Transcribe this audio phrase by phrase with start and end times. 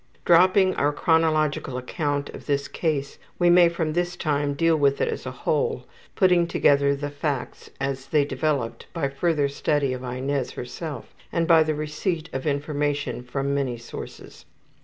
[0.25, 5.07] Dropping our chronological account of this case we may from this time deal with it
[5.07, 5.85] as a whole,
[6.15, 11.61] putting together the facts as they developed by further study of Inez herself and by
[11.61, 14.45] the receipt of information from many sources.